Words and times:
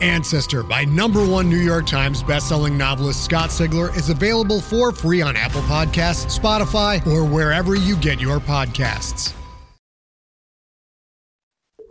Ancestor 0.00 0.62
by 0.62 0.84
number 0.84 1.26
one 1.26 1.48
New 1.48 1.58
York 1.58 1.86
Times 1.86 2.22
bestselling 2.22 2.76
novelist 2.76 3.24
Scott 3.24 3.50
Sigler 3.50 3.94
is 3.96 4.08
available 4.08 4.60
for 4.60 4.92
free 4.92 5.22
on 5.22 5.36
Apple 5.36 5.62
Podcasts, 5.62 6.38
Spotify, 6.38 7.06
or 7.06 7.24
wherever 7.24 7.74
you 7.74 7.96
get 7.96 8.20
your 8.20 8.38
podcasts. 8.38 9.34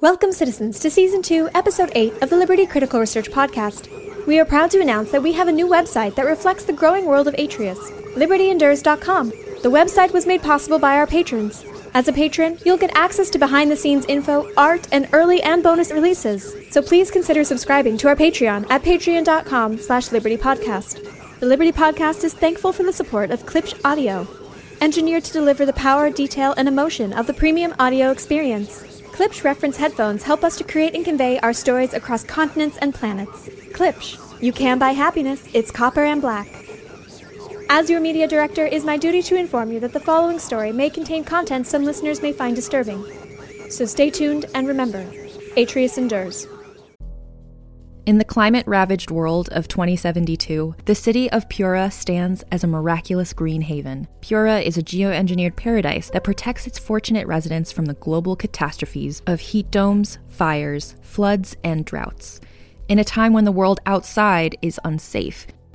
Welcome, 0.02 0.32
citizens, 0.32 0.80
to 0.80 0.90
Season 0.90 1.22
2, 1.22 1.50
Episode 1.54 1.92
8 1.94 2.24
of 2.24 2.30
the 2.30 2.38
Liberty 2.38 2.66
Critical 2.66 3.02
Research 3.02 3.30
Podcast. 3.30 3.90
We 4.26 4.40
are 4.40 4.46
proud 4.46 4.72
to 4.72 4.80
announce 4.80 5.12
that 5.12 5.22
we 5.22 5.34
have 5.34 5.50
a 5.50 5.52
new 5.52 5.68
website 5.68 6.16
that 6.16 6.26
reflects 6.26 6.64
the 6.64 6.72
growing 6.72 7.06
world 7.06 7.28
of 7.28 7.36
Atreus, 7.38 7.92
libertyendures.com. 8.16 9.30
The 9.30 9.70
website 9.70 10.14
was 10.14 10.26
made 10.26 10.42
possible 10.42 10.80
by 10.80 10.96
our 10.96 11.06
patrons. 11.06 11.66
As 11.94 12.08
a 12.08 12.14
patron, 12.14 12.60
you'll 12.66 12.78
get 12.78 12.96
access 12.96 13.30
to 13.32 13.40
behind 13.40 13.72
the 13.72 13.76
scenes 13.76 14.06
info, 14.08 14.52
art, 14.56 14.88
and 14.92 15.10
early 15.12 15.42
and 15.42 15.64
bonus 15.64 15.92
releases. 15.92 16.56
So 16.72 16.82
please 16.82 17.10
consider 17.10 17.44
subscribing 17.44 17.98
to 17.98 18.08
our 18.08 18.16
Patreon 18.16 18.70
at 18.70 18.84
patreon.com 18.84 19.78
slash 19.80 20.10
libertypodcast. 20.10 21.40
The 21.40 21.46
Liberty 21.46 21.72
Podcast 21.72 22.24
is 22.24 22.34
thankful 22.34 22.74
for 22.74 22.84
the 22.84 22.94
support 22.94 23.32
of 23.32 23.46
Klipsch 23.46 23.80
Audio, 23.84 24.28
engineered 24.82 25.24
to 25.24 25.34
deliver 25.34 25.66
the 25.66 25.74
power, 25.74 26.10
detail, 26.10 26.54
and 26.58 26.68
emotion 26.68 27.14
of 27.14 27.28
the 27.28 27.34
premium 27.34 27.74
audio 27.80 28.12
experience. 28.12 28.84
Klipsch 29.14 29.44
reference 29.44 29.78
headphones 29.78 30.24
help 30.24 30.44
us 30.44 30.58
to 30.58 30.64
create 30.64 30.96
and 30.96 31.04
convey 31.04 31.40
our 31.40 31.54
stories 31.54 31.94
across 31.94 32.24
continents 32.24 32.78
and 32.78 32.94
planets. 32.94 33.50
Klipsch, 33.72 34.18
you 34.42 34.54
can 34.54 34.78
buy 34.80 34.92
happiness, 34.92 35.48
it's 35.54 35.72
copper 35.72 36.04
and 36.04 36.22
black. 36.22 36.59
As 37.72 37.88
your 37.88 38.00
media 38.02 38.28
director, 38.28 38.66
it 38.66 38.74
is 38.74 38.84
my 38.84 38.98
duty 38.98 39.22
to 39.22 39.36
inform 39.36 39.72
you 39.72 39.80
that 39.82 39.94
the 39.94 40.00
following 40.00 40.40
story 40.40 40.72
may 40.72 40.90
contain 40.90 41.24
content 41.24 41.68
some 41.68 41.84
listeners 41.84 42.20
may 42.20 42.34
find 42.34 42.56
disturbing. 42.56 43.06
So 43.70 43.86
stay 43.86 44.10
tuned 44.10 44.48
and 44.56 44.68
remember, 44.68 45.06
Atreus 45.56 46.00
endures. 46.00 46.48
In 48.08 48.18
the 48.18 48.26
climate 48.26 48.66
ravaged 48.66 49.12
world 49.12 49.50
of 49.52 49.68
2072, 49.68 50.78
the 50.86 50.96
city 50.96 51.30
of 51.30 51.48
Pura 51.48 51.92
stands 51.92 52.44
as 52.52 52.64
a 52.64 52.68
miraculous 52.68 53.34
green 53.34 53.62
haven. 53.62 54.08
Pura 54.22 54.62
is 54.62 54.80
a 54.80 54.82
geoengineered 54.82 55.56
paradise 55.56 56.10
that 56.10 56.24
protects 56.24 56.66
its 56.66 56.80
fortunate 56.80 57.28
residents 57.28 57.72
from 57.72 57.86
the 57.86 57.94
global 57.94 58.36
catastrophes 58.36 59.22
of 59.28 59.40
heat 59.40 59.70
domes, 59.70 60.18
fires, 60.28 60.96
floods, 61.04 61.56
and 61.64 61.86
droughts. 61.86 62.42
In 62.88 62.98
a 62.98 63.04
time 63.04 63.32
when 63.32 63.46
the 63.46 63.52
world 63.52 63.80
outside 63.86 64.58
is 64.64 64.80
unsafe, 64.84 65.46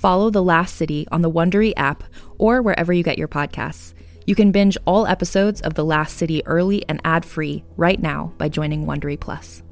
Follow 0.00 0.30
The 0.30 0.42
Last 0.42 0.76
City 0.76 1.06
on 1.12 1.20
the 1.20 1.30
Wondery 1.30 1.74
app 1.76 2.04
or 2.38 2.62
wherever 2.62 2.90
you 2.90 3.02
get 3.02 3.18
your 3.18 3.28
podcasts. 3.28 3.92
You 4.24 4.34
can 4.34 4.50
binge 4.50 4.78
all 4.86 5.06
episodes 5.06 5.60
of 5.60 5.74
The 5.74 5.84
Last 5.84 6.16
City 6.16 6.42
early 6.46 6.82
and 6.88 7.02
ad-free 7.04 7.64
right 7.76 8.00
now 8.00 8.32
by 8.38 8.48
joining 8.48 8.86
Wondery 8.86 9.20
Plus. 9.20 9.62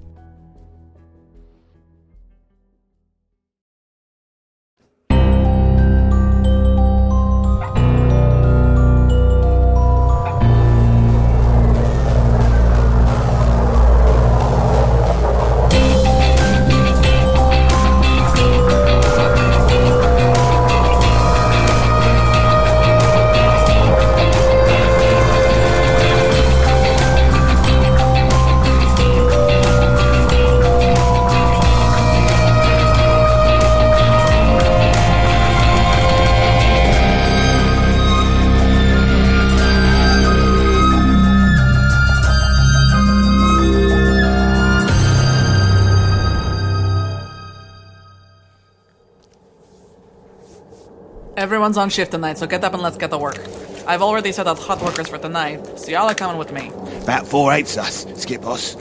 Everyone's 51.69 51.85
on 51.85 51.91
shift 51.91 52.13
tonight, 52.13 52.39
so 52.39 52.47
get 52.47 52.65
up 52.65 52.73
and 52.73 52.83
let's 52.83 52.97
get 52.97 53.11
to 53.11 53.19
work. 53.19 53.39
I've 53.87 54.01
already 54.01 54.33
set 54.33 54.47
out 54.47 54.59
hot 54.59 54.81
workers 54.81 55.07
for 55.09 55.19
tonight, 55.19 55.79
so 55.79 55.91
y'all 55.91 56.09
are 56.09 56.15
coming 56.15 56.39
with 56.39 56.51
me. 56.51 56.71
About 57.03 57.27
four 57.27 57.53
eighths 57.53 57.77
us, 57.77 58.07
skip 58.15 58.47
us. 58.47 58.75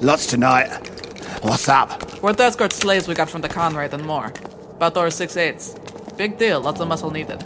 Lots 0.00 0.28
tonight. 0.28 0.68
What's 1.42 1.68
up? 1.68 2.22
We're 2.22 2.32
to 2.34 2.44
escort 2.44 2.72
slaves 2.72 3.08
we 3.08 3.14
got 3.16 3.28
from 3.28 3.40
the 3.40 3.48
Conrad 3.48 3.92
and 3.94 4.04
more. 4.06 4.32
About 4.76 4.96
our 4.96 5.10
six 5.10 5.36
eighths. 5.36 5.74
Big 6.16 6.38
deal, 6.38 6.60
lots 6.60 6.80
of 6.80 6.86
muscle 6.86 7.10
needed. 7.10 7.44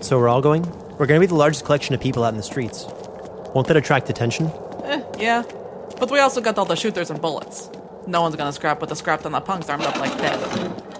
So 0.00 0.18
we're 0.18 0.28
all 0.28 0.42
going? 0.42 0.64
We're 0.98 1.06
going 1.06 1.20
to 1.20 1.24
be 1.24 1.30
the 1.30 1.36
largest 1.36 1.64
collection 1.64 1.94
of 1.94 2.00
people 2.00 2.24
out 2.24 2.30
in 2.30 2.38
the 2.38 2.42
streets. 2.42 2.86
Won't 3.54 3.68
that 3.68 3.76
attract 3.76 4.10
attention? 4.10 4.50
Eh, 4.82 5.00
yeah. 5.20 5.44
But 6.00 6.10
we 6.10 6.18
also 6.18 6.40
got 6.40 6.58
all 6.58 6.64
the 6.64 6.74
shooters 6.74 7.10
and 7.10 7.22
bullets. 7.22 7.70
No 8.08 8.22
one's 8.22 8.34
gonna 8.34 8.52
scrap 8.52 8.80
with 8.80 8.90
the 8.90 8.96
scrap 8.96 9.20
ton 9.22 9.30
the 9.30 9.40
punks 9.40 9.68
armed 9.68 9.84
up 9.84 9.96
like 10.00 10.18
dead. 10.18 10.40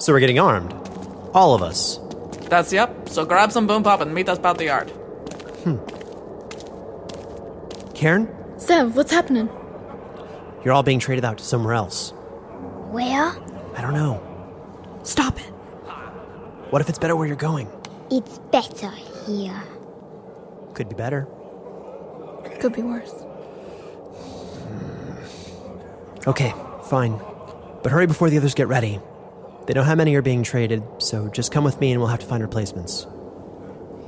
So 0.00 0.12
we're 0.12 0.20
getting 0.20 0.38
armed. 0.38 0.72
All 1.34 1.52
of 1.52 1.62
us. 1.62 1.98
That's 2.48 2.72
yep, 2.72 3.08
so 3.08 3.24
grab 3.24 3.52
some 3.52 3.66
boom 3.66 3.82
pop 3.82 4.00
and 4.00 4.14
meet 4.14 4.28
us 4.28 4.38
about 4.38 4.58
the 4.58 4.64
yard. 4.66 4.90
Hmm. 5.64 5.78
Karen, 7.94 8.28
Sev, 8.58 8.96
what's 8.96 9.10
happening? 9.10 9.48
you're 10.64 10.74
all 10.74 10.82
being 10.82 10.98
traded 10.98 11.24
out 11.24 11.38
to 11.38 11.44
somewhere 11.44 11.74
else. 11.74 12.10
Where? 12.90 13.28
I 13.76 13.80
don't 13.80 13.94
know. 13.94 14.20
Stop 15.04 15.38
it. 15.38 15.46
What 16.70 16.82
if 16.82 16.88
it's 16.88 16.98
better 16.98 17.14
where 17.14 17.26
you're 17.26 17.36
going? 17.36 17.68
It's 18.10 18.38
better 18.50 18.90
here. 19.26 19.62
Could 20.74 20.88
be 20.88 20.96
better. 20.96 21.28
Could 22.58 22.72
be 22.72 22.82
worse. 22.82 23.14
Okay, 26.26 26.52
fine. 26.84 27.20
But 27.84 27.92
hurry 27.92 28.08
before 28.08 28.28
the 28.28 28.36
others 28.38 28.54
get 28.54 28.66
ready. 28.66 29.00
They 29.66 29.74
don't 29.74 29.82
know 29.82 29.88
how 29.88 29.96
many 29.96 30.14
are 30.14 30.22
being 30.22 30.44
traded, 30.44 30.84
so 30.98 31.28
just 31.28 31.50
come 31.50 31.64
with 31.64 31.80
me 31.80 31.90
and 31.90 32.00
we'll 32.00 32.08
have 32.08 32.20
to 32.20 32.26
find 32.26 32.40
replacements. 32.40 33.06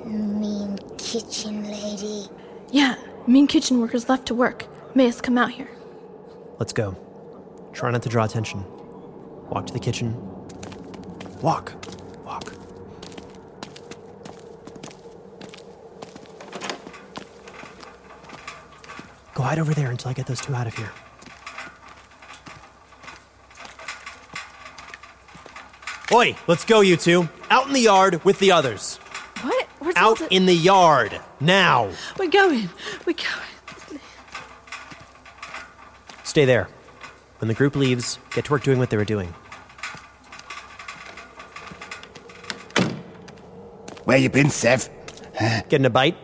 Mean 0.05 0.79
kitchen 0.99 1.65
lady. 1.65 2.29
Yeah, 2.71 2.95
mean 3.27 3.49
kitchen 3.49 3.81
workers 3.81 4.09
left 4.09 4.27
to 4.27 4.35
work. 4.35 4.67
Made 4.95 5.09
us 5.09 5.21
come 5.21 5.37
out 5.37 5.51
here. 5.51 5.69
Let's 6.61 6.73
go. 6.73 6.97
Try 7.73 7.91
not 7.91 8.03
to 8.03 8.09
draw 8.09 8.25
attention. 8.25 8.65
Walk 9.51 9.67
to 9.67 9.73
the 9.73 9.81
kitchen. 9.81 10.15
Walk. 11.43 11.73
Walk. 12.25 12.53
Go 19.35 19.43
hide 19.43 19.59
over 19.59 19.75
there 19.75 19.91
until 19.91 20.11
I 20.11 20.15
get 20.15 20.27
those 20.27 20.41
two 20.41 20.55
out 20.55 20.69
of 20.69 20.75
here. 20.75 20.91
Oi, 26.11 26.35
let's 26.47 26.65
go, 26.65 26.81
you 26.81 26.97
two. 26.97 27.29
Out 27.51 27.67
in 27.67 27.75
the 27.75 27.81
yard 27.81 28.25
with 28.25 28.39
the 28.39 28.53
others. 28.53 28.97
What? 29.43 29.67
Where's 29.79 29.95
all 29.97 30.13
Out 30.13 30.33
in 30.33 30.47
the 30.47 30.55
yard. 30.55 31.21
Now. 31.39 31.91
We're 32.19 32.31
going. 32.31 32.71
We're 33.05 33.13
going. 33.13 34.01
Stay 36.25 36.47
there. 36.47 36.69
When 37.41 37.49
the 37.49 37.55
group 37.55 37.77
leaves, 37.77 38.19
get 38.31 38.47
to 38.47 38.53
work 38.53 38.63
doing 38.63 38.79
what 38.79 38.89
they 38.89 38.97
were 38.97 39.05
doing. 39.05 39.35
Where 44.05 44.17
you 44.17 44.31
been, 44.31 44.49
Sev? 44.49 44.89
Getting 45.69 45.85
a 45.85 45.91
bite? 45.91 46.17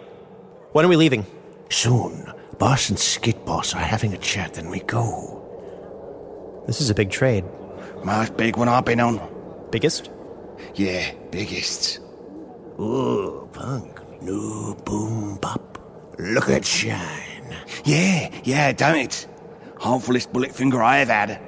When 0.73 0.87
are 0.87 0.89
we 0.89 0.97
leaving? 0.97 1.27
Soon. 1.71 2.33
Boss 2.59 2.89
and 2.89 2.99
Skit 2.99 3.45
Boss 3.45 3.75
are 3.75 3.81
having 3.81 4.15
a 4.15 4.19
chat, 4.19 4.55
then 4.55 4.71
we 4.71 4.81
go. 4.81 6.63
This 6.67 6.81
is 6.81 6.89
a 6.89 6.95
big 6.95 7.11
trade. 7.11 7.45
Most 8.03 8.37
big 8.39 8.57
one 8.57 8.69
I've 8.69 8.87
been 8.87 9.01
on. 9.01 9.34
Biggest? 9.75 10.09
Yeah, 10.77 11.11
biggest. 11.33 11.99
Ooh, 12.79 13.49
punk. 13.53 13.99
No 14.23 14.77
boom 14.85 15.35
bop. 15.43 15.79
Look 16.17 16.49
at 16.49 16.65
shine. 16.65 17.57
Yeah, 17.85 18.31
yeah, 18.45 18.71
don't 18.71 18.99
it? 18.99 19.27
Harmfulest 19.81 20.33
bullet 20.33 20.53
finger 20.55 20.81
I 20.81 20.99
have 20.99 21.09
had. 21.09 21.41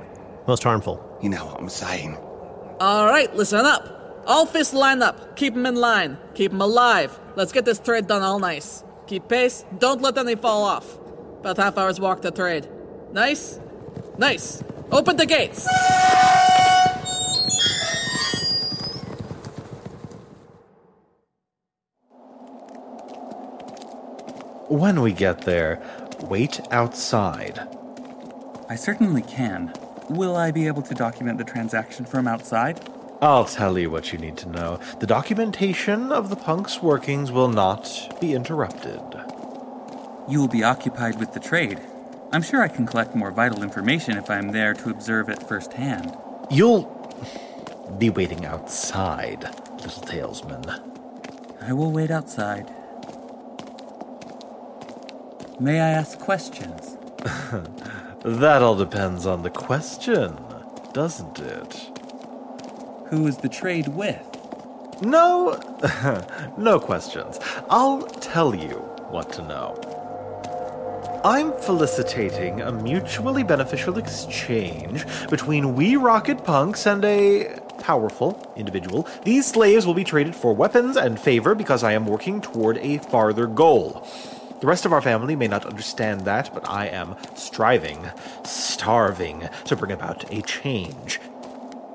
Most 0.48 0.64
harmful. 0.64 0.98
You 1.22 1.28
know 1.28 1.46
what 1.46 1.60
I'm 1.60 1.68
saying. 1.68 2.18
All 2.80 3.06
right, 3.06 3.32
listen 3.36 3.64
up. 3.64 4.24
All 4.26 4.44
fists 4.44 4.74
line 4.74 5.02
up. 5.02 5.36
Keep 5.36 5.54
'em 5.54 5.64
in 5.66 5.76
line. 5.76 6.18
Keep 6.34 6.52
'em 6.52 6.60
alive. 6.60 7.16
Let's 7.36 7.52
get 7.52 7.64
this 7.64 7.78
trade 7.78 8.08
done 8.08 8.22
all 8.22 8.40
nice. 8.40 8.82
Keep 9.06 9.28
pace. 9.28 9.64
Don't 9.78 10.02
let 10.02 10.18
any 10.18 10.34
fall 10.34 10.64
off. 10.64 10.98
About 11.38 11.58
half 11.58 11.78
hour's 11.78 12.00
walk 12.00 12.22
to 12.22 12.32
trade. 12.32 12.66
Nice? 13.12 13.60
Nice. 14.18 14.64
Open 14.90 15.16
the 15.16 15.26
gates. 15.26 15.68
When 24.68 25.00
we 25.00 25.12
get 25.12 25.42
there, 25.42 25.80
wait 26.22 26.60
outside. 26.72 27.60
I 28.68 28.74
certainly 28.74 29.22
can. 29.22 29.72
Will 30.10 30.34
I 30.34 30.50
be 30.50 30.66
able 30.66 30.82
to 30.82 30.94
document 30.94 31.38
the 31.38 31.44
transaction 31.44 32.04
from 32.04 32.26
outside? 32.26 32.80
I'll 33.22 33.44
tell 33.44 33.78
you 33.78 33.90
what 33.90 34.12
you 34.12 34.18
need 34.18 34.36
to 34.38 34.48
know. 34.48 34.80
The 34.98 35.06
documentation 35.06 36.10
of 36.10 36.30
the 36.30 36.36
punk's 36.36 36.82
workings 36.82 37.30
will 37.30 37.48
not 37.48 38.18
be 38.20 38.34
interrupted. 38.34 39.00
You 40.28 40.40
will 40.40 40.48
be 40.48 40.64
occupied 40.64 41.20
with 41.20 41.32
the 41.32 41.40
trade. 41.40 41.80
I'm 42.32 42.42
sure 42.42 42.60
I 42.60 42.68
can 42.68 42.86
collect 42.86 43.14
more 43.14 43.30
vital 43.30 43.62
information 43.62 44.18
if 44.18 44.28
I'm 44.28 44.50
there 44.50 44.74
to 44.74 44.90
observe 44.90 45.28
it 45.28 45.44
firsthand. 45.44 46.16
You'll 46.50 46.92
be 47.98 48.10
waiting 48.10 48.44
outside, 48.44 49.44
little 49.80 50.02
talesman. 50.02 50.82
I 51.62 51.72
will 51.72 51.92
wait 51.92 52.10
outside. 52.10 52.68
May 55.58 55.80
I 55.80 55.88
ask 55.88 56.18
questions? 56.18 56.98
that 58.24 58.62
all 58.62 58.76
depends 58.76 59.24
on 59.24 59.42
the 59.42 59.48
question, 59.48 60.36
doesn't 60.92 61.38
it? 61.38 61.90
Who 63.06 63.26
is 63.26 63.38
the 63.38 63.48
trade 63.48 63.88
with? 63.88 64.22
No, 65.00 65.58
no 66.58 66.78
questions. 66.78 67.40
I'll 67.70 68.02
tell 68.02 68.54
you 68.54 68.76
what 69.08 69.32
to 69.34 69.42
know. 69.42 69.80
I'm 71.24 71.52
felicitating 71.54 72.60
a 72.60 72.70
mutually 72.70 73.42
beneficial 73.42 73.96
exchange 73.96 75.06
between 75.30 75.74
we 75.74 75.96
rocket 75.96 76.44
punks 76.44 76.86
and 76.86 77.02
a 77.02 77.58
powerful 77.78 78.52
individual. 78.56 79.08
These 79.24 79.46
slaves 79.46 79.86
will 79.86 79.94
be 79.94 80.04
traded 80.04 80.36
for 80.36 80.54
weapons 80.54 80.98
and 80.98 81.18
favor 81.18 81.54
because 81.54 81.82
I 81.82 81.92
am 81.92 82.06
working 82.06 82.42
toward 82.42 82.76
a 82.78 82.98
farther 82.98 83.46
goal. 83.46 84.06
The 84.58 84.66
rest 84.66 84.86
of 84.86 84.92
our 84.92 85.02
family 85.02 85.36
may 85.36 85.48
not 85.48 85.66
understand 85.66 86.22
that, 86.22 86.52
but 86.54 86.68
I 86.68 86.86
am 86.86 87.14
striving, 87.34 88.10
starving 88.44 89.48
to 89.66 89.76
bring 89.76 89.92
about 89.92 90.32
a 90.32 90.40
change. 90.42 91.20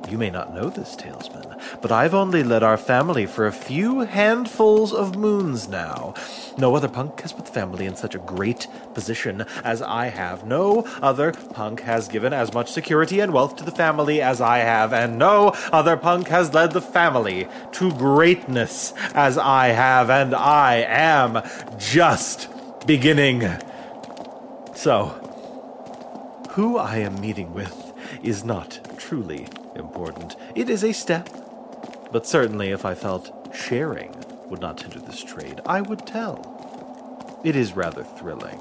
You 0.10 0.18
may 0.18 0.30
not 0.30 0.54
know 0.54 0.70
this, 0.70 0.96
talesman, 0.96 1.60
but 1.82 1.92
I've 1.92 2.14
only 2.14 2.44
led 2.44 2.64
our 2.64 2.78
family 2.78 3.26
for 3.26 3.48
a 3.48 3.52
few 3.52 4.02
handfuls 4.02 4.94
of 4.94 5.16
moons 5.16 5.70
now. 5.70 6.16
No 6.58 6.76
other 6.76 6.90
punk 6.90 7.22
has 7.22 7.32
put 7.32 7.46
the 7.46 7.52
family 7.52 7.86
in 7.86 7.96
such 7.96 8.14
a 8.14 8.20
great 8.20 8.68
position 8.94 9.46
as 9.64 9.82
I 9.82 10.08
have. 10.08 10.46
No 10.46 10.82
other 11.02 11.32
punk 11.32 11.82
has 11.82 12.08
given 12.08 12.34
as 12.34 12.54
much 12.54 12.72
security 12.72 13.22
and 13.22 13.32
wealth 13.32 13.56
to 13.58 13.64
the 13.64 13.72
family 13.72 14.22
as 14.22 14.42
I 14.42 14.60
have, 14.60 14.92
and 14.92 15.18
no 15.18 15.50
other 15.72 15.96
punk 15.98 16.28
has 16.28 16.54
led 16.54 16.74
the 16.74 16.82
family 16.82 17.48
to 17.74 17.92
greatness 17.94 18.94
as 19.14 19.38
I 19.38 19.70
have, 19.70 20.10
and 20.10 20.36
I 20.36 20.86
am 20.88 21.42
just 21.78 22.51
beginning. 22.86 23.48
So, 24.76 25.08
who 26.52 26.78
I 26.78 26.98
am 26.98 27.20
meeting 27.22 27.54
with 27.54 27.94
is 28.24 28.44
not 28.44 28.80
truly 28.98 29.48
important. 29.76 30.36
It 30.56 30.70
is 30.70 30.84
a 30.84 30.92
step. 30.92 31.30
But 32.12 32.28
certainly, 32.28 32.70
if 32.70 32.86
I 32.86 32.94
felt 32.94 33.56
sharing 33.56 34.14
would 34.50 34.60
not 34.60 34.82
hinder 34.82 35.00
this 35.00 35.24
trade, 35.24 35.62
I 35.66 35.82
would 35.82 36.06
tell. 36.06 37.40
It 37.44 37.56
is 37.56 37.74
rather 37.74 38.04
thrilling. 38.04 38.60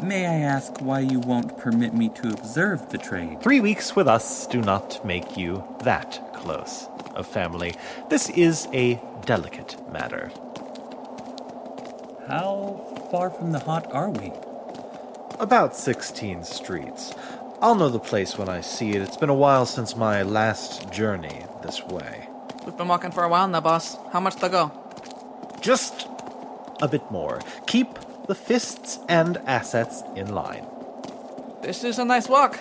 May 0.00 0.26
I 0.26 0.38
ask 0.40 0.80
why 0.80 1.00
you 1.00 1.18
won't 1.18 1.58
permit 1.58 1.92
me 1.92 2.08
to 2.10 2.28
observe 2.28 2.88
the 2.90 2.98
trade? 2.98 3.42
Three 3.42 3.58
weeks 3.58 3.96
with 3.96 4.06
us 4.06 4.46
do 4.46 4.60
not 4.60 5.04
make 5.04 5.36
you 5.36 5.64
that 5.82 6.32
close 6.34 6.86
of 7.16 7.26
family. 7.26 7.74
This 8.08 8.30
is 8.30 8.68
a 8.72 9.00
delicate 9.26 9.76
matter. 9.92 10.30
How 12.28 12.87
far 13.10 13.30
from 13.30 13.52
the 13.52 13.58
hot 13.58 13.90
are 13.92 14.10
we? 14.10 14.32
About 15.40 15.76
16 15.76 16.44
streets. 16.44 17.14
I'll 17.60 17.74
know 17.74 17.88
the 17.88 17.98
place 17.98 18.36
when 18.36 18.48
I 18.48 18.60
see 18.60 18.90
it. 18.90 19.02
It's 19.02 19.16
been 19.16 19.30
a 19.30 19.34
while 19.34 19.66
since 19.66 19.96
my 19.96 20.22
last 20.22 20.92
journey 20.92 21.44
this 21.62 21.82
way. 21.84 22.28
We've 22.64 22.76
been 22.76 22.88
walking 22.88 23.10
for 23.10 23.24
a 23.24 23.28
while 23.28 23.48
now, 23.48 23.60
boss. 23.60 23.96
How 24.12 24.20
much 24.20 24.36
to 24.36 24.48
go? 24.48 24.72
Just 25.60 26.06
a 26.82 26.88
bit 26.88 27.10
more. 27.10 27.40
Keep 27.66 27.98
the 28.26 28.34
fists 28.34 28.98
and 29.08 29.38
assets 29.46 30.02
in 30.14 30.34
line. 30.34 30.66
This 31.62 31.84
is 31.84 31.98
a 31.98 32.04
nice 32.04 32.28
walk. 32.28 32.60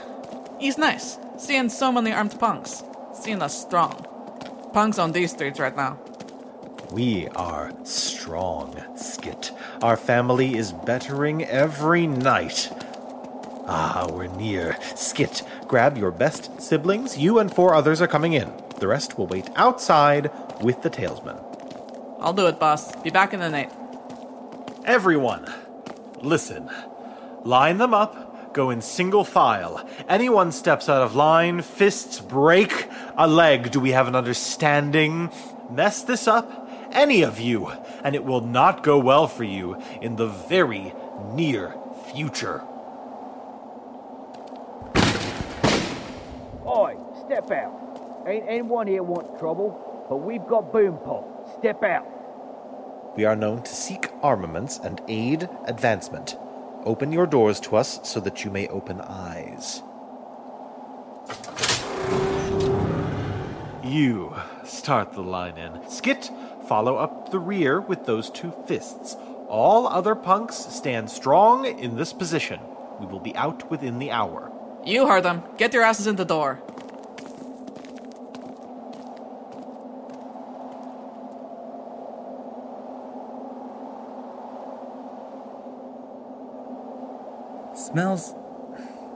He's 0.59 0.77
nice. 0.77 1.17
Seeing 1.37 1.69
so 1.69 1.91
many 1.91 2.11
armed 2.11 2.39
punks. 2.39 2.83
Seeing 3.13 3.41
us 3.41 3.59
strong. 3.59 4.05
Punks 4.73 4.97
on 4.97 5.11
these 5.11 5.31
streets 5.31 5.59
right 5.59 5.75
now. 5.75 5.99
We 6.91 7.27
are 7.29 7.73
strong, 7.83 8.81
Skit. 8.95 9.51
Our 9.81 9.97
family 9.97 10.55
is 10.55 10.71
bettering 10.71 11.43
every 11.43 12.07
night. 12.07 12.71
Ah, 13.67 14.07
we're 14.09 14.27
near. 14.27 14.77
Skit, 14.95 15.43
grab 15.67 15.97
your 15.97 16.11
best 16.11 16.61
siblings. 16.61 17.17
You 17.17 17.39
and 17.39 17.53
four 17.53 17.73
others 17.73 18.01
are 18.01 18.07
coming 18.07 18.33
in. 18.33 18.51
The 18.79 18.87
rest 18.87 19.17
will 19.17 19.27
wait 19.27 19.49
outside 19.57 20.31
with 20.61 20.81
the 20.81 20.89
talesman. 20.89 21.43
I'll 22.19 22.33
do 22.33 22.47
it, 22.47 22.57
boss. 22.57 22.95
Be 23.03 23.09
back 23.09 23.33
in 23.33 23.41
the 23.41 23.49
night. 23.49 23.71
Everyone, 24.85 25.51
listen. 26.21 26.69
Line 27.43 27.79
them 27.79 27.93
up. 27.93 28.53
Go 28.53 28.69
in 28.69 28.81
single 28.81 29.25
file. 29.25 29.87
Anyone 30.07 30.51
steps 30.53 30.87
out 30.87 31.01
of 31.01 31.15
line, 31.15 31.61
fists 31.61 32.21
break 32.21 32.87
a 33.17 33.27
leg. 33.27 33.71
Do 33.71 33.79
we 33.79 33.91
have 33.91 34.07
an 34.07 34.15
understanding? 34.15 35.29
Mess 35.69 36.01
this 36.01 36.27
up, 36.27 36.66
any 36.97 37.21
of 37.21 37.39
you, 37.39 37.67
and 38.03 38.15
it 38.15 38.25
will 38.25 38.41
not 38.41 38.83
go 38.83 38.97
well 38.97 39.27
for 39.27 39.43
you 39.43 39.79
in 40.01 40.15
the 40.15 40.27
very 40.27 40.93
near 41.33 41.75
future. 42.11 42.63
Oi, 46.65 46.97
step 47.25 47.51
out. 47.51 48.23
Ain't 48.27 48.45
anyone 48.49 48.87
here 48.87 49.03
want 49.03 49.39
trouble, 49.39 50.05
but 50.09 50.17
we've 50.17 50.45
got 50.47 50.73
boom 50.73 50.97
pop. 51.05 51.57
Step 51.59 51.83
out. 51.83 52.05
We 53.15 53.25
are 53.25 53.35
known 53.35 53.61
to 53.63 53.73
seek 53.73 54.09
armaments 54.21 54.79
and 54.83 54.99
aid 55.07 55.47
advancement. 55.65 56.35
Open 56.83 57.11
your 57.11 57.27
doors 57.27 57.59
to 57.61 57.75
us 57.75 57.99
so 58.03 58.19
that 58.21 58.43
you 58.43 58.51
may 58.51 58.67
open 58.67 59.01
eyes. 59.01 59.81
You 63.83 64.35
start 64.65 65.13
the 65.13 65.21
line 65.21 65.57
in. 65.57 65.89
Skit, 65.89 66.29
follow 66.67 66.97
up 66.97 67.31
the 67.31 67.39
rear 67.39 67.79
with 67.79 68.05
those 68.05 68.29
two 68.29 68.53
fists. 68.67 69.15
All 69.47 69.87
other 69.87 70.15
punks 70.15 70.55
stand 70.55 71.09
strong 71.09 71.65
in 71.65 71.95
this 71.95 72.13
position. 72.13 72.59
We 72.99 73.05
will 73.05 73.19
be 73.19 73.35
out 73.35 73.69
within 73.69 73.99
the 73.99 74.11
hour. 74.11 74.51
You 74.85 75.07
heard 75.07 75.23
them. 75.23 75.43
Get 75.57 75.73
your 75.73 75.83
asses 75.83 76.07
in 76.07 76.15
the 76.17 76.25
door. 76.25 76.61
Smells 87.73 88.35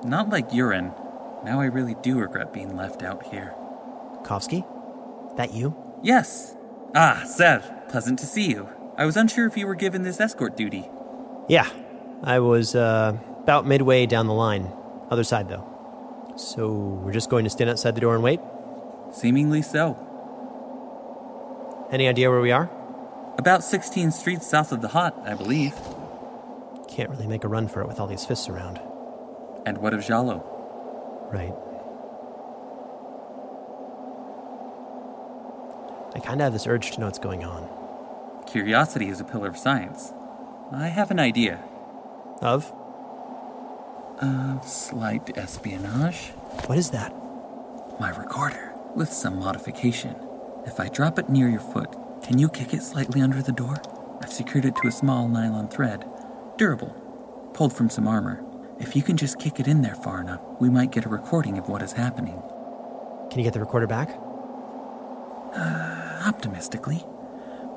not 0.04 0.30
like 0.30 0.54
urine. 0.54 0.94
Now 1.44 1.60
I 1.60 1.66
really 1.66 1.96
do 2.02 2.20
regret 2.20 2.54
being 2.54 2.76
left 2.78 3.04
out 3.04 3.26
here. 3.28 3.54
Kovsky? 4.24 4.66
That 5.36 5.54
you? 5.54 5.76
Yes. 6.02 6.56
Ah, 6.94 7.24
Sev. 7.26 7.70
Pleasant 7.90 8.20
to 8.20 8.26
see 8.26 8.50
you. 8.50 8.70
I 8.98 9.06
was 9.06 9.16
unsure 9.18 9.48
if 9.48 9.56
you 9.58 9.66
were 9.68 9.76
given 9.76 10.04
this 10.04 10.20
escort 10.20 10.58
duty. 10.58 10.90
Yeah. 11.48 11.68
I 12.24 12.40
was 12.40 12.76
uh, 12.76 13.18
about 13.40 13.66
midway 13.66 14.06
down 14.06 14.28
the 14.28 14.34
line. 14.34 14.72
Other 15.10 15.24
side, 15.24 15.50
though. 15.50 15.68
So 16.38 16.72
we're 16.72 17.12
just 17.12 17.30
going 17.30 17.44
to 17.46 17.50
stand 17.50 17.70
outside 17.70 17.96
the 17.96 18.02
door 18.02 18.14
and 18.16 18.24
wait? 18.24 18.40
Seemingly 19.14 19.62
so. 19.62 19.98
Any 21.92 22.08
idea 22.08 22.30
where 22.30 22.42
we 22.42 22.52
are? 22.52 22.70
About 23.38 23.64
16 23.64 24.12
streets 24.12 24.48
south 24.48 24.72
of 24.72 24.82
the 24.82 24.90
hut, 24.90 25.16
I 25.26 25.34
believe. 25.34 25.74
Can't 26.88 27.10
really 27.10 27.28
make 27.28 27.44
a 27.44 27.48
run 27.48 27.68
for 27.68 27.82
it 27.82 27.88
with 27.88 28.00
all 28.00 28.08
these 28.08 28.26
fists 28.26 28.48
around. 28.50 28.80
And 29.66 29.78
what 29.80 29.94
of 29.94 30.02
Jalloh? 30.02 30.44
Right. 31.32 31.54
I 36.14 36.20
kinda 36.20 36.44
have 36.44 36.54
this 36.54 36.68
urge 36.68 36.92
to 36.92 37.00
know 37.00 37.06
what's 37.08 37.20
going 37.20 37.44
on. 37.44 37.68
Curiosity 38.46 39.08
is 39.10 39.22
a 39.22 39.24
pillar 39.24 39.48
of 39.48 39.58
science. 39.58 40.14
I 40.72 40.88
have 40.88 41.12
an 41.12 41.20
idea. 41.20 41.60
Of? 42.42 42.74
Of 44.20 44.68
slight 44.68 45.38
espionage. 45.38 46.32
What 46.66 46.78
is 46.78 46.92
that? 46.92 47.14
My 48.00 48.10
recorder, 48.10 48.74
with 48.96 49.12
some 49.12 49.40
modification. 49.40 50.16
If 50.66 50.80
I 50.80 50.90
drop 50.90 51.18
it 51.18 51.30
near 51.30 51.50
your 51.50 51.60
foot, 51.60 51.96
can 52.22 52.38
you 52.38 52.50
kick 52.50 52.74
it 52.74 52.84
slightly 52.84 53.22
under 53.22 53.42
the 53.42 53.52
door? 53.52 53.82
I've 54.22 54.32
secured 54.32 54.66
it 54.66 54.76
to 54.78 54.88
a 54.88 54.92
small 54.92 55.28
nylon 55.28 55.70
thread. 55.70 56.06
Durable. 56.58 56.96
Pulled 57.54 57.74
from 57.74 57.90
some 57.90 58.08
armor. 58.08 58.44
If 58.80 58.96
you 58.96 59.02
can 59.02 59.18
just 59.18 59.40
kick 59.40 59.60
it 59.60 59.68
in 59.68 59.82
there 59.82 59.96
far 59.96 60.22
enough, 60.22 60.42
we 60.60 60.70
might 60.70 60.92
get 60.92 61.06
a 61.06 61.10
recording 61.10 61.58
of 61.58 61.70
what 61.70 61.82
is 61.82 61.94
happening. 61.94 62.42
Can 63.30 63.40
you 63.40 63.44
get 63.44 63.54
the 63.54 63.60
recorder 63.60 63.88
back? 63.88 64.10
Uh, 65.54 65.91
Optimistically. 66.26 66.98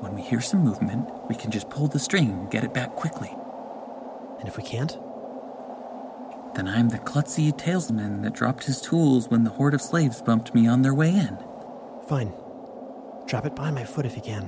When 0.01 0.13
we 0.13 0.21
hear 0.21 0.39
some 0.39 0.63
movement, 0.63 1.09
we 1.27 1.35
can 1.35 1.49
just 1.49 1.69
pull 1.69 1.87
the 1.87 1.97
string 1.97 2.29
and 2.29 2.51
get 2.51 2.63
it 2.63 2.73
back 2.73 2.95
quickly. 2.95 3.31
And 4.39 4.47
if 4.47 4.55
we 4.55 4.63
can't? 4.63 4.91
Then 6.53 6.67
I'm 6.67 6.89
the 6.89 6.99
klutzy 6.99 7.51
talesman 7.51 8.21
that 8.21 8.33
dropped 8.33 8.65
his 8.65 8.81
tools 8.81 9.29
when 9.29 9.43
the 9.43 9.49
horde 9.49 9.73
of 9.73 9.81
slaves 9.81 10.21
bumped 10.21 10.53
me 10.53 10.67
on 10.67 10.83
their 10.83 10.93
way 10.93 11.09
in. 11.09 11.37
Fine. 12.07 12.33
Drop 13.25 13.45
it 13.45 13.55
by 13.55 13.71
my 13.71 13.83
foot 13.83 14.05
if 14.05 14.15
you 14.15 14.21
can. 14.21 14.43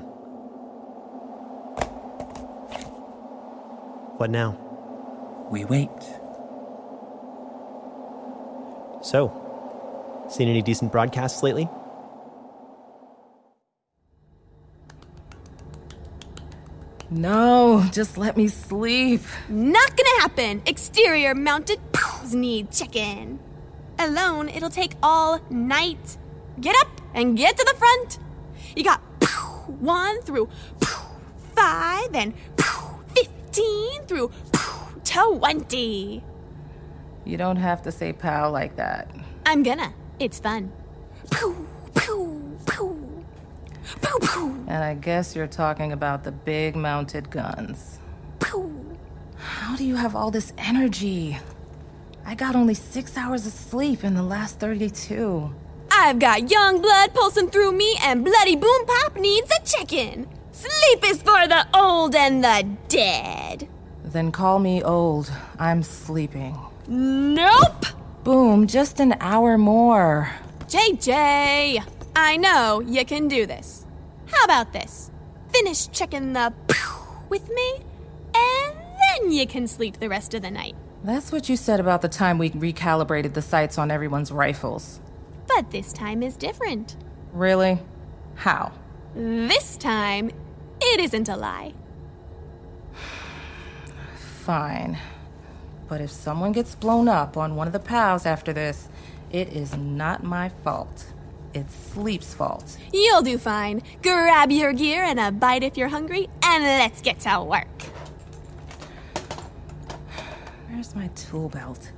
What 4.17 4.29
now? 4.29 4.57
We 5.49 5.65
wait. 5.65 5.89
So, 9.01 10.25
seen 10.29 10.49
any 10.49 10.61
decent 10.61 10.91
broadcasts 10.91 11.41
lately? 11.41 11.67
No, 17.09 17.85
just 17.91 18.17
let 18.17 18.35
me 18.35 18.47
sleep. 18.49 19.21
Not 19.47 19.95
gonna 19.95 20.21
happen. 20.21 20.61
Exterior 20.65 21.33
mounted 21.33 21.79
poos 21.93 22.33
need 22.33 22.71
check-in. 22.71 23.39
Alone, 23.97 24.49
it'll 24.49 24.69
take 24.69 24.93
all 25.01 25.39
night. 25.49 26.17
Get 26.59 26.75
up 26.81 26.89
and 27.13 27.37
get 27.37 27.57
to 27.57 27.63
the 27.63 27.77
front. 27.77 28.19
You 28.75 28.83
got 28.83 28.99
one 29.79 30.21
through 30.21 30.49
five 31.55 32.13
and 32.13 32.33
fifteen 33.13 34.03
through 34.03 34.31
twenty. 35.03 36.23
You 37.25 37.37
don't 37.37 37.57
have 37.57 37.81
to 37.83 37.91
say 37.91 38.11
pow 38.13 38.51
like 38.51 38.75
that. 38.75 39.09
I'm 39.45 39.63
gonna. 39.63 39.93
It's 40.19 40.39
fun. 40.39 40.71
Poo, 41.31 41.67
poo, 41.93 41.93
poo. 41.93 42.36
Poo, 44.01 44.19
poo. 44.19 44.65
And 44.67 44.83
I 44.83 44.93
guess 44.93 45.35
you're 45.35 45.47
talking 45.47 45.91
about 45.91 46.23
the 46.23 46.31
big 46.31 46.75
mounted 46.75 47.29
guns. 47.29 47.99
Poo. 48.39 48.97
How 49.37 49.75
do 49.75 49.85
you 49.85 49.95
have 49.95 50.15
all 50.15 50.31
this 50.31 50.53
energy? 50.57 51.37
I 52.25 52.35
got 52.35 52.55
only 52.55 52.73
six 52.73 53.17
hours 53.17 53.45
of 53.45 53.53
sleep 53.53 54.03
in 54.03 54.13
the 54.13 54.23
last 54.23 54.59
32. 54.59 55.53
I've 55.89 56.19
got 56.19 56.51
young 56.51 56.81
blood 56.81 57.13
pulsing 57.13 57.49
through 57.49 57.71
me, 57.71 57.97
and 58.03 58.25
Bloody 58.25 58.55
Boom 58.55 58.85
Pop 58.85 59.15
needs 59.15 59.49
a 59.51 59.65
chicken. 59.65 60.27
Sleep 60.51 61.03
is 61.05 61.21
for 61.21 61.47
the 61.47 61.65
old 61.73 62.15
and 62.15 62.43
the 62.43 62.67
dead. 62.87 63.69
Then 64.03 64.31
call 64.31 64.59
me 64.59 64.83
old. 64.83 65.31
I'm 65.59 65.83
sleeping. 65.83 66.57
Nope! 66.87 67.85
Boom, 68.23 68.67
just 68.67 68.99
an 68.99 69.15
hour 69.19 69.57
more. 69.57 70.31
JJ, 70.67 71.83
I 72.19 72.35
know 72.35 72.79
you 72.79 73.05
can 73.05 73.27
do 73.27 73.45
this. 73.45 73.85
How 74.25 74.43
about 74.43 74.73
this? 74.73 75.11
Finish 75.53 75.87
checking 75.89 76.33
the 76.33 76.51
with 77.29 77.47
me, 77.47 77.73
and 78.33 78.75
then 78.75 79.31
you 79.31 79.45
can 79.45 79.67
sleep 79.67 79.99
the 79.99 80.09
rest 80.09 80.33
of 80.33 80.41
the 80.41 80.49
night. 80.49 80.75
That's 81.03 81.31
what 81.31 81.47
you 81.47 81.55
said 81.55 81.79
about 81.79 82.01
the 82.01 82.09
time 82.09 82.39
we 82.39 82.49
recalibrated 82.49 83.35
the 83.35 83.43
sights 83.43 83.77
on 83.77 83.91
everyone's 83.91 84.31
rifles. 84.31 84.99
But 85.45 85.69
this 85.69 85.93
time 85.93 86.23
is 86.23 86.35
different. 86.35 86.97
Really? 87.33 87.77
How? 88.33 88.71
This 89.13 89.77
time, 89.77 90.31
it 90.81 90.99
isn't 90.99 91.29
a 91.29 91.37
lie. 91.37 91.75
Fine. 94.41 94.97
But 95.87 96.01
if 96.01 96.09
someone 96.09 96.51
gets 96.51 96.73
blown 96.73 97.07
up 97.07 97.37
on 97.37 97.55
one 97.55 97.67
of 97.67 97.73
the 97.73 97.79
POWs 97.79 98.25
after 98.25 98.53
this, 98.53 98.89
it 99.31 99.49
is 99.49 99.77
not 99.77 100.23
my 100.23 100.49
fault. 100.49 101.05
It's 101.57 101.73
Sleep's 101.73 102.35
fault. 102.35 102.77
You'll 102.93 103.23
do 103.23 103.39
fine. 103.39 103.81
Grab 104.03 104.51
your 104.51 104.73
gear 104.73 105.03
and 105.03 105.19
a 105.19 105.31
bite 105.31 105.63
if 105.63 105.75
you're 105.75 105.87
hungry, 105.87 106.29
and 106.43 106.63
let's 106.63 107.01
get 107.01 107.19
to 107.21 107.41
work. 107.41 107.81
Where's 110.69 110.93
my 110.93 111.07
tool 111.15 111.49
belt? 111.49 111.91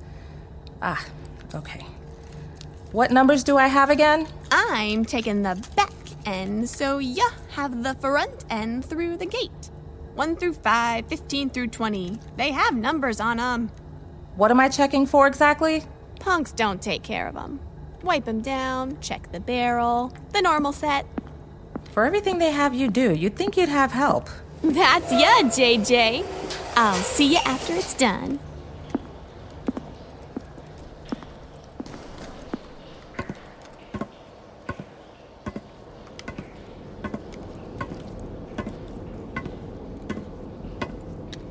Ah, 0.80 1.04
okay. 1.54 1.84
What 2.92 3.10
numbers 3.10 3.44
do 3.44 3.58
I 3.58 3.66
have 3.66 3.90
again? 3.90 4.26
I'm 4.50 5.04
taking 5.04 5.42
the 5.42 5.62
back 5.76 5.92
end, 6.24 6.66
so 6.66 6.96
you 6.96 7.28
have 7.50 7.82
the 7.82 7.92
front 7.96 8.46
end 8.48 8.86
through 8.86 9.18
the 9.18 9.26
gate. 9.26 9.70
1 10.14 10.36
through 10.36 10.54
5, 10.54 11.06
15 11.06 11.50
through 11.50 11.68
20. 11.68 12.18
They 12.38 12.50
have 12.50 12.74
numbers 12.74 13.20
on 13.20 13.36
them. 13.36 13.70
What 14.36 14.50
am 14.50 14.58
I 14.58 14.70
checking 14.70 15.04
for 15.04 15.26
exactly? 15.26 15.84
Punks 16.18 16.52
don't 16.52 16.80
take 16.80 17.02
care 17.02 17.28
of 17.28 17.34
them. 17.34 17.60
Wipe 18.02 18.24
them 18.24 18.40
down, 18.40 18.98
check 19.00 19.30
the 19.30 19.40
barrel, 19.40 20.12
the 20.32 20.40
normal 20.40 20.72
set. 20.72 21.06
For 21.92 22.06
everything 22.06 22.38
they 22.38 22.50
have 22.50 22.74
you 22.74 22.88
do, 22.88 23.14
you'd 23.14 23.36
think 23.36 23.56
you'd 23.56 23.68
have 23.68 23.92
help. 23.92 24.30
That's 24.62 25.12
ya, 25.12 25.42
JJ. 25.42 26.24
I'll 26.76 26.94
see 26.94 27.32
you 27.32 27.40
after 27.44 27.74
it's 27.74 27.94
done. 27.94 28.38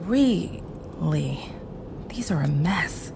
Really? 0.06 1.40
These 2.08 2.32
are 2.32 2.42
a 2.42 2.48
mess. 2.48 3.12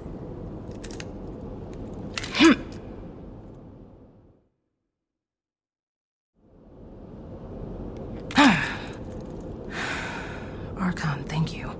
Archon, 10.77 11.23
thank 11.23 11.55
you. 11.55 11.71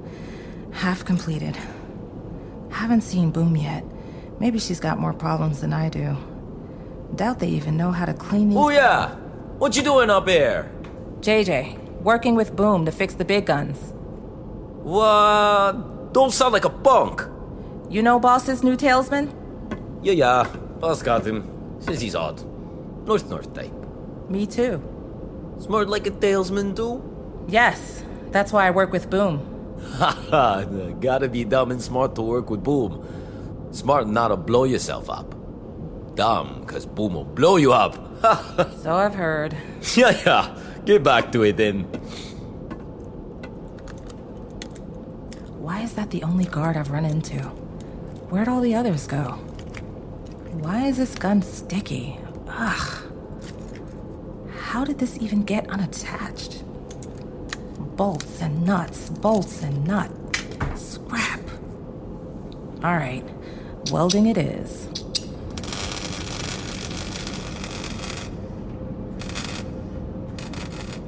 Half 0.84 1.06
completed. 1.06 1.58
Haven't 2.70 3.04
seen 3.04 3.32
Boom 3.32 3.56
yet. 3.56 3.86
Maybe 4.42 4.60
she's 4.60 4.82
got 4.82 5.00
more 5.00 5.14
problems 5.14 5.62
than 5.62 5.72
I 5.72 5.88
do. 5.88 6.18
Doubt 7.16 7.40
they 7.40 7.48
even 7.48 7.78
know 7.78 7.92
how 7.92 8.04
to 8.04 8.14
clean 8.14 8.50
these. 8.50 8.58
Oh 8.58 8.68
yeah! 8.68 9.16
What 9.60 9.78
you 9.78 9.82
doing 9.82 10.10
up 10.10 10.28
here? 10.28 10.70
JJ, 11.22 12.02
working 12.02 12.36
with 12.36 12.54
Boom 12.58 12.84
to 12.84 12.92
fix 12.92 13.14
the 13.14 13.24
big 13.24 13.46
guns. 13.46 13.94
What? 14.84 16.12
Don't 16.12 16.34
sound 16.34 16.52
like 16.52 16.66
a 16.66 16.70
punk. 16.70 17.22
You 17.90 18.02
know 18.02 18.20
Boss's 18.20 18.62
new 18.62 18.76
talesman? 18.76 19.32
Yeah, 20.02 20.12
yeah. 20.12 20.44
Boss 20.82 21.02
got 21.02 21.26
him. 21.26 21.48
Says 21.80 22.02
he's 22.02 22.14
odd. 22.14 22.44
North 23.08 23.30
North 23.30 23.54
type. 23.54 23.72
Me 24.28 24.46
too. 24.46 24.84
Smart 25.60 25.88
like 25.88 26.08
a 26.08 26.12
talesman 26.12 26.76
too? 26.76 27.02
Yes. 27.48 28.04
That's 28.32 28.52
why 28.52 28.68
I 28.68 28.72
work 28.72 28.92
with 28.92 29.10
Boom. 29.10 29.53
Haha, 29.98 30.64
gotta 31.00 31.30
be 31.30 31.44
dumb 31.44 31.72
and 31.72 31.82
smart 31.82 32.16
to 32.16 32.22
work 32.22 32.50
with 32.50 32.64
Boom. 32.64 33.06
Smart 33.72 34.08
not 34.08 34.30
to 34.30 34.38
blow 34.38 34.64
yourself 34.64 35.10
up. 35.10 35.36
Dumb, 36.16 36.66
cause 36.66 36.86
Boom 36.86 37.16
will 37.16 37.26
blow 37.26 37.58
you 37.58 37.74
up. 37.74 37.96
so 38.82 38.96
I've 38.96 39.16
heard. 39.16 39.56
yeah, 39.96 40.18
yeah. 40.26 40.58
Get 40.86 41.04
back 41.04 41.32
to 41.32 41.44
it 41.44 41.58
then. 41.58 41.84
Why 45.60 45.82
is 45.82 45.94
that 45.94 46.12
the 46.12 46.24
only 46.24 46.46
guard 46.46 46.78
I've 46.78 46.92
run 46.92 47.06
into? 47.06 47.40
Where'd 48.30 48.48
all 48.48 48.62
the 48.62 48.76
others 48.76 49.08
go? 49.08 49.40
Why 50.60 50.88
is 50.88 50.98
this 50.98 51.16
gun 51.16 51.42
sticky? 51.42 52.20
Ugh. 52.48 53.04
How 54.56 54.84
did 54.84 55.00
this 55.00 55.18
even 55.20 55.44
get 55.44 55.70
unattached? 55.70 56.63
Bolts 57.96 58.42
and 58.42 58.66
nuts, 58.66 59.10
bolts 59.10 59.62
and 59.62 59.86
nut. 59.86 60.12
Scrap. 60.76 61.40
All 62.84 62.96
right, 62.96 63.24
welding 63.92 64.26
it 64.26 64.38
is. 64.38 64.88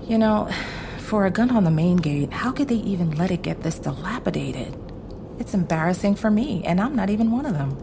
You 0.07 0.19
know, 0.19 0.47
for 0.99 1.25
a 1.25 1.31
gun 1.31 1.49
on 1.49 1.63
the 1.63 1.71
main 1.71 1.97
gate, 1.97 2.31
how 2.31 2.51
could 2.51 2.67
they 2.67 2.75
even 2.75 3.17
let 3.17 3.31
it 3.31 3.41
get 3.41 3.63
this 3.63 3.79
dilapidated? 3.79 4.77
It's 5.39 5.55
embarrassing 5.55 6.15
for 6.15 6.29
me, 6.29 6.63
and 6.65 6.79
I'm 6.79 6.95
not 6.95 7.09
even 7.09 7.31
one 7.31 7.47
of 7.47 7.53
them. 7.53 7.75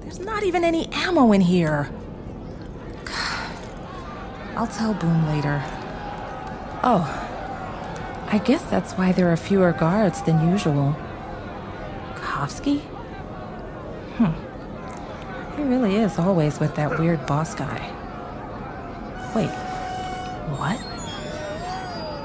There's 0.00 0.18
not 0.18 0.42
even 0.42 0.64
any 0.64 0.88
ammo 0.92 1.30
in 1.30 1.40
here. 1.40 1.90
I'll 4.56 4.66
tell 4.66 4.94
Boom 4.94 5.28
later. 5.28 5.62
Oh, 6.82 7.23
I 8.34 8.38
guess 8.38 8.64
that's 8.64 8.94
why 8.94 9.12
there 9.12 9.30
are 9.32 9.36
fewer 9.36 9.70
guards 9.70 10.20
than 10.22 10.50
usual. 10.50 10.96
Kovski? 12.16 12.80
Hmm. 14.16 15.54
He 15.56 15.62
really 15.62 15.94
is 15.94 16.18
always 16.18 16.58
with 16.58 16.74
that 16.74 16.98
weird 16.98 17.24
boss 17.26 17.54
guy. 17.54 17.78
Wait, 19.36 19.50
what? 20.58 20.80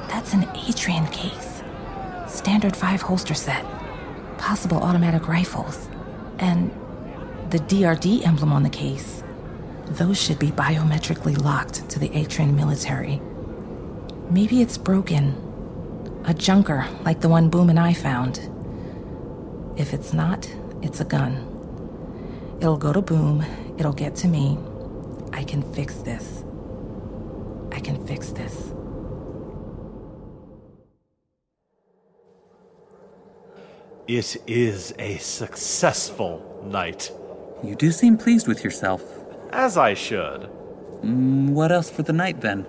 That's 0.09 0.33
an 0.33 0.45
Atrian 0.55 1.13
case. 1.13 1.61
Standard 2.27 2.75
5 2.75 3.03
holster 3.03 3.35
set. 3.35 3.63
Possible 4.39 4.77
automatic 4.79 5.27
rifles. 5.27 5.89
And 6.39 6.71
the 7.51 7.59
DRD 7.59 8.25
emblem 8.25 8.51
on 8.51 8.63
the 8.63 8.71
case. 8.71 9.23
Those 9.85 10.19
should 10.19 10.39
be 10.39 10.49
biometrically 10.49 11.39
locked 11.39 11.87
to 11.87 11.99
the 11.99 12.09
Atrian 12.09 12.55
military. 12.55 13.21
Maybe 14.31 14.63
it's 14.63 14.79
broken. 14.79 15.48
A 16.25 16.33
junker 16.33 16.85
like 17.03 17.21
the 17.21 17.29
one 17.29 17.49
Boom 17.49 17.69
and 17.69 17.79
I 17.79 17.93
found. 17.93 18.39
If 19.77 19.93
it's 19.93 20.13
not, 20.13 20.49
it's 20.81 20.99
a 20.99 21.05
gun. 21.05 21.45
It'll 22.59 22.77
go 22.77 22.91
to 22.93 23.01
Boom, 23.01 23.45
it'll 23.77 23.93
get 23.93 24.15
to 24.17 24.27
me. 24.27 24.57
I 25.31 25.43
can 25.43 25.61
fix 25.73 25.95
this. 25.95 26.43
I 27.71 27.79
can 27.79 28.05
fix 28.05 28.29
this. 28.29 28.73
It 34.07 34.37
is 34.47 34.93
a 34.97 35.17
successful 35.17 36.63
night. 36.65 37.11
You 37.63 37.75
do 37.75 37.91
seem 37.91 38.17
pleased 38.17 38.47
with 38.47 38.63
yourself. 38.63 39.03
As 39.51 39.77
I 39.77 39.93
should. 39.93 40.49
Mm, 41.03 41.49
what 41.49 41.71
else 41.71 41.89
for 41.89 42.03
the 42.03 42.13
night 42.13 42.41
then? 42.41 42.65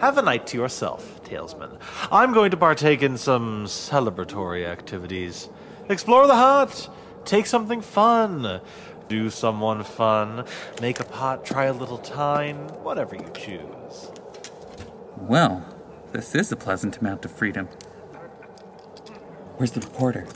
Have 0.00 0.18
a 0.18 0.22
night 0.22 0.46
to 0.48 0.56
yourself, 0.56 1.22
Talesman. 1.24 1.78
I'm 2.10 2.32
going 2.32 2.50
to 2.50 2.56
partake 2.56 3.02
in 3.02 3.16
some 3.16 3.64
celebratory 3.66 4.66
activities. 4.66 5.48
Explore 5.88 6.26
the 6.26 6.34
hut, 6.34 6.90
take 7.24 7.46
something 7.46 7.80
fun, 7.80 8.60
do 9.08 9.30
someone 9.30 9.84
fun, 9.84 10.44
make 10.80 11.00
a 11.00 11.04
pot, 11.04 11.44
try 11.44 11.66
a 11.66 11.72
little 11.72 11.98
time, 11.98 12.56
whatever 12.82 13.14
you 13.14 13.30
choose. 13.34 14.10
Well, 15.16 15.64
this 16.12 16.34
is 16.34 16.50
a 16.52 16.56
pleasant 16.56 16.98
amount 16.98 17.24
of 17.24 17.30
freedom. 17.30 17.68
Where's 19.56 19.70
the 19.70 19.80
reporter? 19.80 20.26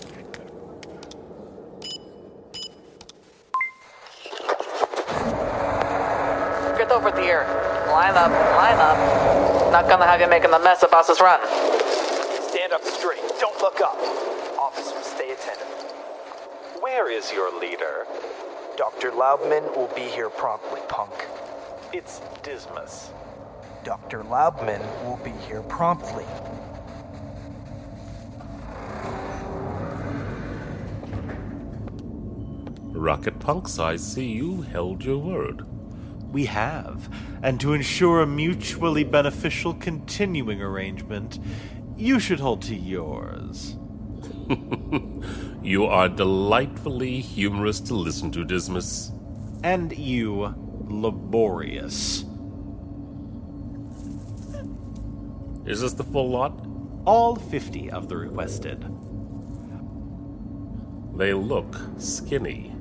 Get 6.79 6.91
over 6.93 7.21
here. 7.21 7.45
Line 7.89 8.15
up, 8.15 8.31
line 8.31 8.79
up. 8.79 8.98
Not 9.79 9.89
gonna 9.89 10.07
have 10.07 10.21
you 10.21 10.29
making 10.29 10.53
a 10.53 10.59
mess 10.59 10.83
of 10.83 10.91
boss's 10.91 11.21
run. 11.21 11.39
Stand 12.51 12.73
up 12.73 12.83
straight. 12.83 13.23
Don't 13.39 13.57
look 13.63 13.81
up. 13.81 13.97
Officers, 14.59 15.05
stay 15.05 15.31
attentive. 15.31 15.69
Where 16.81 17.09
is 17.09 17.33
your 17.33 17.57
leader? 17.61 18.05
Dr. 18.77 19.13
Loubman 19.13 19.63
will 19.77 19.89
be 19.95 20.03
here 20.03 20.31
promptly, 20.31 20.81
punk. 20.89 21.13
It's 21.93 22.21
Dismas. 22.43 23.13
Dr. 23.85 24.25
Loubman 24.25 24.83
will 25.05 25.21
be 25.23 25.31
here 25.47 25.63
promptly. 25.63 26.27
Rocket 32.99 33.39
Punks, 33.39 33.79
I 33.79 33.95
see 33.95 34.27
you 34.27 34.63
held 34.63 35.05
your 35.05 35.19
word. 35.19 35.65
We 36.33 36.47
have. 36.47 37.09
And 37.43 37.61
to 37.61 37.73
ensure 37.73 38.21
a 38.21 38.27
mutually 38.27 39.05
beneficial 39.05 39.75
continuing 39.75 40.61
arrangement, 40.61 41.39
you 41.97 42.19
should 42.19 42.41
hold 42.41 42.63
to 42.63 42.75
yours. 42.75 43.77
you 45.63 45.85
are 45.85 46.09
delightfully 46.09 47.21
humorous 47.21 47.81
to 47.81 47.95
listen 47.95 48.31
to, 48.33 48.45
Dismas. 48.45 49.13
And 49.63 49.97
you, 49.97 50.55
laborious. 50.89 52.25
Is 55.67 55.83
this 55.83 55.93
the 55.93 56.05
full 56.05 56.31
lot? 56.31 56.65
All 57.05 57.37
50 57.37 57.91
of 57.91 58.09
the 58.09 58.17
requested. 58.17 58.85
They 61.15 61.35
look 61.35 61.77
skinny. 61.99 62.73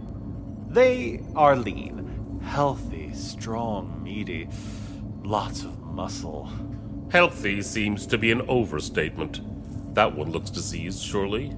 They 0.69 1.21
are 1.35 1.55
lean, 1.55 2.06
healthy, 2.47 3.13
strong, 3.13 4.01
meaty, 4.01 4.47
lots 5.21 5.63
of 5.63 5.79
muscle. 5.81 6.49
Healthy 7.11 7.61
seems 7.61 8.07
to 8.07 8.17
be 8.17 8.31
an 8.31 8.41
overstatement. 8.47 9.41
That 9.93 10.15
one 10.15 10.31
looks 10.31 10.49
diseased, 10.49 11.03
surely? 11.03 11.55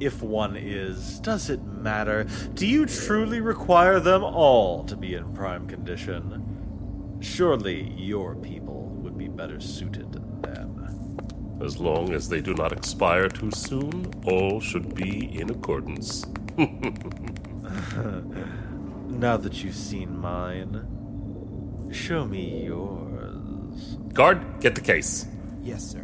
If 0.00 0.22
one 0.22 0.56
is, 0.56 1.20
does 1.20 1.50
it 1.50 1.62
matter? 1.62 2.26
Do 2.54 2.66
you 2.66 2.86
truly 2.86 3.40
require 3.40 4.00
them 4.00 4.24
all 4.24 4.82
to 4.84 4.96
be 4.96 5.14
in 5.14 5.32
prime 5.34 5.68
condition? 5.68 7.18
Surely 7.20 7.92
your 7.96 8.34
people 8.34 8.86
would 9.02 9.18
be 9.18 9.28
better 9.28 9.60
suited 9.60 10.10
than 10.10 10.40
them. 10.40 11.18
As 11.62 11.78
long 11.78 12.14
as 12.14 12.30
they 12.30 12.40
do 12.40 12.54
not 12.54 12.72
expire 12.72 13.28
too 13.28 13.50
soon, 13.50 14.10
all 14.26 14.60
should 14.60 14.94
be 14.94 15.38
in 15.38 15.50
accordance. 15.50 16.24
now 19.20 19.36
that 19.36 19.62
you've 19.62 19.76
seen 19.76 20.16
mine, 20.18 20.86
show 21.92 22.24
me 22.24 22.64
yours. 22.64 23.98
Guard, 24.14 24.40
get 24.60 24.74
the 24.74 24.80
case. 24.80 25.26
Yes, 25.62 25.84
sir. 25.84 26.02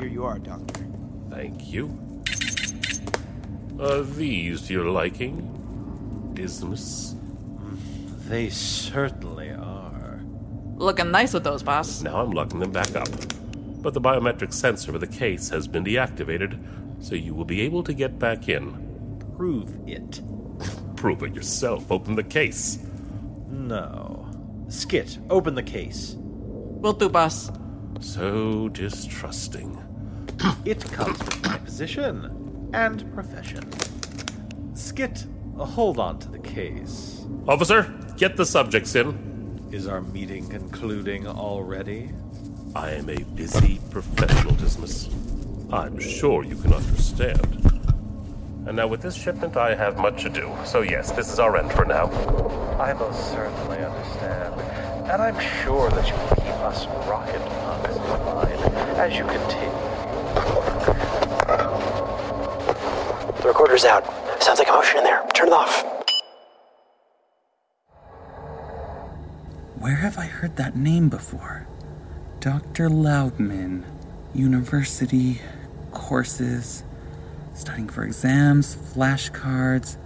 Here 0.00 0.08
you 0.08 0.24
are, 0.24 0.38
Doctor. 0.38 0.86
Thank 1.28 1.70
you. 1.70 2.22
Are 3.78 4.02
these 4.02 4.62
to 4.62 4.72
your 4.72 4.90
liking, 4.90 6.32
Dismas? 6.32 7.14
They 8.26 8.48
certainly 8.48 9.50
are. 9.50 10.20
Looking 10.76 11.10
nice 11.10 11.34
with 11.34 11.44
those, 11.44 11.62
boss. 11.62 12.02
Now 12.02 12.22
I'm 12.22 12.30
locking 12.30 12.60
them 12.60 12.72
back 12.72 12.96
up. 12.96 13.08
But 13.82 13.92
the 13.92 14.00
biometric 14.00 14.54
sensor 14.54 14.92
for 14.92 14.98
the 14.98 15.06
case 15.06 15.50
has 15.50 15.68
been 15.68 15.84
deactivated, 15.84 16.58
so 17.04 17.14
you 17.14 17.34
will 17.34 17.44
be 17.44 17.60
able 17.60 17.82
to 17.82 17.92
get 17.92 18.18
back 18.18 18.48
in. 18.48 18.85
Prove 19.36 19.76
it. 19.86 20.22
Prove 20.96 21.22
it 21.22 21.34
yourself. 21.34 21.92
Open 21.92 22.14
the 22.14 22.22
case. 22.22 22.78
No. 23.48 24.26
Skit, 24.68 25.18
open 25.28 25.54
the 25.54 25.62
case. 25.62 26.16
Will 26.18 26.94
do, 26.94 27.10
boss. 27.10 27.50
So 28.00 28.68
distrusting. 28.70 29.78
it 30.64 30.84
comes 30.90 31.18
with 31.18 31.42
my 31.44 31.58
position 31.58 32.70
and 32.72 33.12
profession. 33.12 33.64
Skit, 34.74 35.26
hold 35.56 35.98
on 35.98 36.18
to 36.20 36.30
the 36.30 36.38
case. 36.38 37.26
Officer, 37.46 37.92
get 38.16 38.36
the 38.36 38.46
subjects 38.46 38.94
in. 38.94 39.68
Is 39.70 39.86
our 39.86 40.00
meeting 40.00 40.48
concluding 40.48 41.26
already? 41.26 42.10
I 42.74 42.92
am 42.92 43.10
a 43.10 43.22
busy 43.34 43.80
professional, 43.90 44.54
Dismas. 44.54 45.08
I'm 45.72 45.98
sure 45.98 46.44
you 46.44 46.56
can 46.56 46.72
understand. 46.72 47.75
And 48.66 48.76
now 48.76 48.88
with 48.88 49.00
this 49.00 49.14
shipment, 49.14 49.56
I 49.56 49.76
have 49.76 49.96
much 49.96 50.24
to 50.24 50.28
do. 50.28 50.52
So 50.64 50.82
yes, 50.82 51.12
this 51.12 51.32
is 51.32 51.38
our 51.38 51.56
end 51.56 51.72
for 51.72 51.84
now. 51.84 52.06
I 52.80 52.92
most 52.94 53.30
certainly 53.30 53.78
understand. 53.78 54.54
And 55.08 55.22
I'm 55.22 55.38
sure 55.38 55.88
that 55.90 56.08
you 56.08 56.14
will 56.14 56.36
keep 56.36 56.60
us 56.64 56.86
rocket 57.06 57.40
punks 57.40 57.94
in 57.94 58.02
mind 58.24 58.60
as 58.98 59.16
you 59.16 59.24
continue. 59.24 59.70
The 63.40 63.46
recorder's 63.46 63.84
out. 63.84 64.04
Sounds 64.42 64.58
like 64.58 64.66
commotion 64.66 64.98
in 64.98 65.04
there. 65.04 65.24
Turn 65.32 65.46
it 65.46 65.52
off. 65.52 65.84
Where 69.78 69.94
have 69.94 70.18
I 70.18 70.26
heard 70.26 70.56
that 70.56 70.74
name 70.74 71.08
before? 71.08 71.68
Dr. 72.40 72.90
Loubman. 72.90 73.84
University, 74.34 75.40
courses, 75.92 76.82
studying 77.56 77.88
for 77.88 78.04
exams, 78.04 78.76
flashcards. 78.76 79.96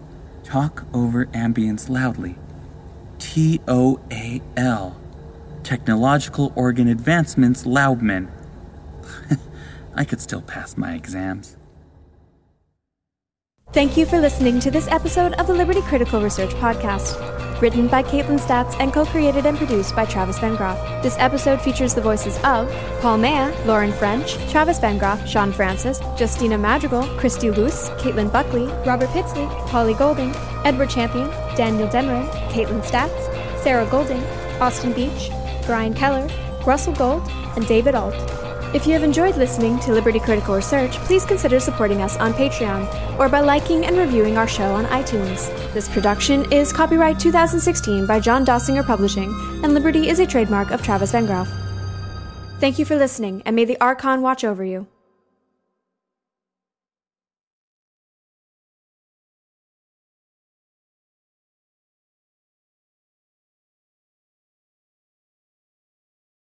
Talk 0.45 0.85
over 0.93 1.27
ambience 1.27 1.89
loudly. 1.89 2.37
T 3.19 3.61
O 3.69 4.01
A 4.11 4.41
L. 4.57 5.01
Technological 5.63 6.53
Organ 6.57 6.89
Advancements 6.89 7.67
Loubman. 7.67 8.31
I 9.95 10.05
could 10.05 10.21
still 10.21 10.43
pass 10.43 10.77
my 10.77 10.95
exams. 10.95 11.57
Thank 13.73 13.97
you 13.97 14.05
for 14.05 14.21
listening 14.21 14.59
to 14.61 14.71
this 14.71 14.89
episode 14.89 15.35
of 15.35 15.47
the 15.47 15.55
Liberty 15.55 15.83
Critical 15.83 16.21
Research 16.21 16.51
Podcast. 16.55 17.40
Written 17.61 17.89
by 17.89 18.03
Kaitlin 18.03 18.41
Statz 18.41 18.75
and 18.81 18.91
co 18.91 19.05
created 19.05 19.45
and 19.45 19.59
produced 19.59 19.95
by 19.95 20.07
Travis 20.07 20.39
Vengroff. 20.39 21.03
This 21.03 21.17
episode 21.19 21.61
features 21.61 21.93
the 21.93 22.01
voices 22.01 22.39
of 22.43 22.73
Paul 23.03 23.19
Mella, 23.19 23.55
Lauren 23.67 23.93
French, 23.93 24.37
Travis 24.51 24.79
Vengroff, 24.79 25.27
Sean 25.27 25.53
Francis, 25.53 26.01
Justina 26.19 26.57
Madrigal, 26.57 27.03
Christy 27.19 27.51
Luse, 27.51 27.91
Caitlin 28.01 28.33
Buckley, 28.33 28.67
Robert 28.87 29.11
Pitsley, 29.11 29.45
Holly 29.45 29.93
Golding, 29.93 30.35
Edward 30.65 30.89
Champion, 30.89 31.29
Daniel 31.55 31.89
Demerin, 31.89 32.31
Kaitlin 32.49 32.83
Statz, 32.83 33.63
Sarah 33.63 33.87
Golding, 33.91 34.25
Austin 34.59 34.95
Beach, 34.95 35.31
Bryan 35.67 35.93
Keller, 35.93 36.29
Russell 36.65 36.95
Gold, 36.95 37.29
and 37.57 37.67
David 37.67 37.95
Ault. 37.95 38.40
If 38.73 38.87
you 38.87 38.93
have 38.93 39.03
enjoyed 39.03 39.37
listening 39.37 39.81
to 39.81 39.93
Liberty 39.93 40.21
Critical 40.21 40.55
Research, 40.55 40.93
please 40.99 41.25
consider 41.25 41.59
supporting 41.59 42.03
us 42.03 42.17
on 42.19 42.33
Patreon 42.33 43.19
or 43.19 43.29
by 43.29 43.41
liking 43.41 43.85
and 43.85 43.99
reviewing 43.99 44.39
our 44.39 44.47
show 44.47 44.73
on 44.73 44.85
iTunes. 44.87 45.49
This 45.73 45.89
production 45.89 46.51
is 46.53 46.73
copyright 46.73 47.19
2016 47.19 48.07
by 48.07 48.21
John 48.21 48.47
Dossinger 48.47 48.87
Publishing, 48.87 49.35
and 49.65 49.75
Liberty 49.75 50.09
is 50.09 50.21
a 50.21 50.27
trademark 50.27 50.71
of 50.71 50.83
Travis 50.83 51.11
Vengroff. 51.11 51.49
Thank 52.61 52.79
you 52.79 52.85
for 52.85 52.95
listening, 52.95 53.43
and 53.45 53.57
may 53.57 53.65
the 53.65 53.81
Archon 53.81 54.23
watch 54.23 54.45
over 54.45 54.65
you. 54.65 54.87